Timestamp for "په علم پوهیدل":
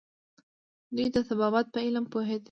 1.73-2.39